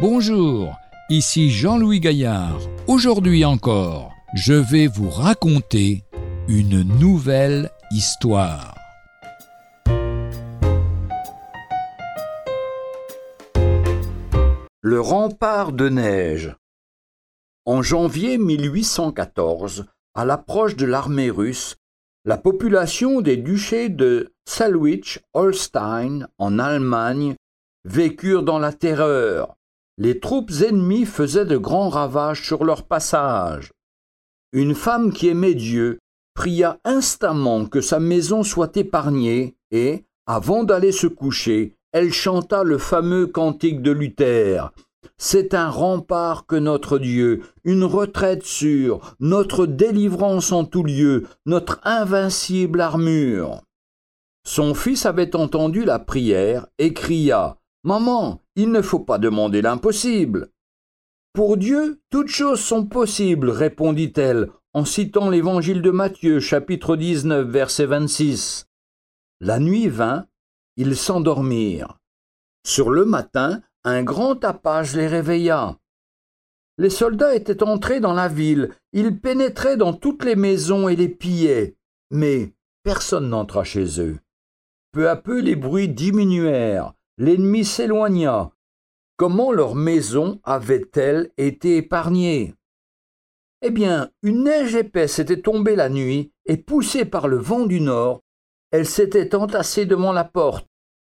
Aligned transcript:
Bonjour, 0.00 0.78
ici 1.10 1.50
Jean-Louis 1.50 2.00
Gaillard. 2.00 2.58
Aujourd'hui 2.86 3.44
encore, 3.44 4.14
je 4.32 4.54
vais 4.54 4.86
vous 4.86 5.10
raconter 5.10 6.04
une 6.48 6.82
nouvelle 6.98 7.70
histoire. 7.90 8.74
Le 14.80 15.00
rempart 15.02 15.72
de 15.72 15.90
neige. 15.90 16.56
En 17.66 17.82
janvier 17.82 18.38
1814, 18.38 19.84
à 20.14 20.24
l'approche 20.24 20.76
de 20.76 20.86
l'armée 20.86 21.28
russe, 21.28 21.76
la 22.24 22.38
population 22.38 23.20
des 23.20 23.36
duchés 23.36 23.90
de 23.90 24.32
Salwich-Holstein 24.46 26.26
en 26.38 26.58
Allemagne 26.58 27.34
vécurent 27.84 28.44
dans 28.44 28.58
la 28.58 28.72
terreur. 28.72 29.56
Les 30.02 30.18
troupes 30.18 30.50
ennemies 30.66 31.04
faisaient 31.04 31.44
de 31.44 31.58
grands 31.58 31.90
ravages 31.90 32.42
sur 32.42 32.64
leur 32.64 32.84
passage. 32.84 33.70
Une 34.54 34.74
femme 34.74 35.12
qui 35.12 35.28
aimait 35.28 35.54
Dieu 35.54 35.98
pria 36.32 36.78
instamment 36.84 37.66
que 37.66 37.82
sa 37.82 38.00
maison 38.00 38.42
soit 38.42 38.78
épargnée 38.78 39.56
et, 39.70 40.06
avant 40.26 40.64
d'aller 40.64 40.92
se 40.92 41.06
coucher, 41.06 41.76
elle 41.92 42.14
chanta 42.14 42.64
le 42.64 42.78
fameux 42.78 43.26
cantique 43.26 43.82
de 43.82 43.90
Luther. 43.90 44.72
C'est 45.18 45.52
un 45.52 45.68
rempart 45.68 46.46
que 46.46 46.56
notre 46.56 46.98
Dieu, 46.98 47.42
une 47.64 47.84
retraite 47.84 48.44
sûre, 48.44 49.16
notre 49.20 49.66
délivrance 49.66 50.50
en 50.50 50.64
tout 50.64 50.82
lieu, 50.82 51.26
notre 51.44 51.78
invincible 51.84 52.80
armure. 52.80 53.60
Son 54.46 54.72
fils 54.72 55.04
avait 55.04 55.36
entendu 55.36 55.84
la 55.84 55.98
prière 55.98 56.68
et 56.78 56.94
cria 56.94 57.59
Maman, 57.82 58.42
il 58.56 58.70
ne 58.72 58.82
faut 58.82 59.00
pas 59.00 59.16
demander 59.16 59.62
l'impossible. 59.62 60.50
Pour 61.32 61.56
Dieu, 61.56 62.00
toutes 62.10 62.28
choses 62.28 62.60
sont 62.60 62.84
possibles, 62.84 63.50
répondit-elle 63.50 64.50
en 64.72 64.84
citant 64.84 65.30
l'évangile 65.30 65.80
de 65.80 65.90
Matthieu, 65.90 66.40
chapitre 66.40 66.94
19, 66.96 67.48
verset 67.48 67.86
26. 67.86 68.66
La 69.40 69.58
nuit 69.58 69.88
vint, 69.88 70.26
ils 70.76 70.94
s'endormirent. 70.94 71.98
Sur 72.66 72.90
le 72.90 73.04
matin, 73.04 73.62
un 73.84 74.02
grand 74.02 74.36
tapage 74.36 74.94
les 74.94 75.08
réveilla. 75.08 75.78
Les 76.76 76.90
soldats 76.90 77.34
étaient 77.34 77.62
entrés 77.62 78.00
dans 78.00 78.12
la 78.12 78.28
ville, 78.28 78.70
ils 78.92 79.18
pénétraient 79.18 79.76
dans 79.76 79.94
toutes 79.94 80.24
les 80.24 80.36
maisons 80.36 80.88
et 80.88 80.96
les 80.96 81.08
pillaient, 81.08 81.76
mais 82.10 82.52
personne 82.82 83.30
n'entra 83.30 83.64
chez 83.64 84.00
eux. 84.00 84.18
Peu 84.92 85.08
à 85.08 85.16
peu 85.16 85.40
les 85.40 85.56
bruits 85.56 85.88
diminuèrent, 85.88 86.94
l'ennemi 87.20 87.66
s'éloigna. 87.66 88.50
Comment 89.18 89.52
leur 89.52 89.74
maison 89.74 90.40
avait-elle 90.42 91.30
été 91.36 91.76
épargnée? 91.76 92.54
Eh 93.60 93.68
bien, 93.68 94.08
une 94.22 94.44
neige 94.44 94.74
épaisse 94.74 95.18
était 95.18 95.42
tombée 95.42 95.76
la 95.76 95.90
nuit, 95.90 96.32
et 96.46 96.56
poussée 96.56 97.04
par 97.04 97.28
le 97.28 97.36
vent 97.36 97.66
du 97.66 97.82
nord, 97.82 98.22
elle 98.70 98.86
s'était 98.86 99.34
entassée 99.34 99.84
devant 99.84 100.12
la 100.12 100.24
porte, 100.24 100.66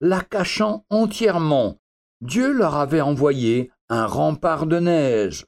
la 0.00 0.22
cachant 0.22 0.86
entièrement. 0.88 1.76
Dieu 2.22 2.50
leur 2.50 2.76
avait 2.76 3.02
envoyé 3.02 3.70
un 3.90 4.06
rempart 4.06 4.64
de 4.64 4.78
neige. 4.78 5.44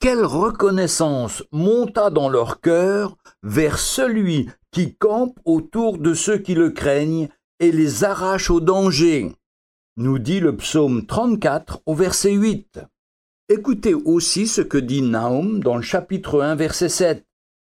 Quelle 0.00 0.24
reconnaissance 0.24 1.42
monta 1.50 2.10
dans 2.10 2.28
leur 2.28 2.60
cœur 2.60 3.16
vers 3.42 3.78
celui 3.78 4.50
qui 4.70 4.96
campe 4.96 5.40
autour 5.46 5.96
de 5.96 6.12
ceux 6.12 6.36
qui 6.36 6.54
le 6.54 6.72
craignent 6.72 7.30
et 7.58 7.72
les 7.72 8.04
arrache 8.04 8.50
au 8.50 8.60
danger 8.60 9.32
nous 9.98 10.20
dit 10.20 10.38
le 10.38 10.54
psaume 10.54 11.06
34 11.06 11.82
au 11.84 11.92
verset 11.92 12.30
8. 12.30 12.78
Écoutez 13.48 13.94
aussi 13.94 14.46
ce 14.46 14.60
que 14.60 14.78
dit 14.78 15.02
Naum 15.02 15.58
dans 15.58 15.74
le 15.74 15.82
chapitre 15.82 16.40
1 16.40 16.54
verset 16.54 16.88
7. 16.88 17.26